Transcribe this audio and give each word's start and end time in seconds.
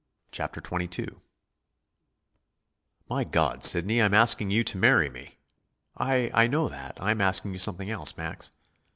CHAPTER 0.31 0.63
XXII 0.67 1.09
"My 3.07 3.23
God, 3.23 3.63
Sidney, 3.63 4.01
I'm 4.01 4.15
asking 4.15 4.49
you 4.49 4.63
to 4.63 4.77
marry 4.79 5.11
me!" 5.11 5.37
"I 5.95 6.31
I 6.33 6.47
know 6.47 6.69
that. 6.69 6.97
I 6.99 7.11
am 7.11 7.21
asking 7.21 7.51
you 7.51 7.59
something 7.59 7.91
else, 7.91 8.17
Max." 8.17 8.49